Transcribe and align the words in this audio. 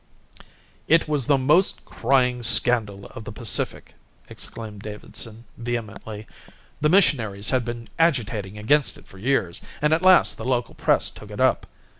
"It 0.87 1.07
was 1.07 1.27
the 1.27 1.37
most 1.37 1.85
crying 1.85 2.41
scandal 2.41 3.05
of 3.11 3.23
the 3.23 3.31
Pacific," 3.31 3.93
exclaimed 4.29 4.81
Davidson 4.81 5.45
vehemently. 5.57 6.25
"The 6.81 6.89
missionaries 6.89 7.51
had 7.51 7.63
been 7.63 7.87
agitating 7.99 8.57
against 8.57 8.97
it 8.97 9.05
for 9.05 9.19
years, 9.19 9.61
and 9.79 9.93
at 9.93 10.01
last 10.01 10.37
the 10.37 10.43
local 10.45 10.73
press 10.73 11.11
took 11.11 11.29
it 11.29 11.39
up. 11.39 11.67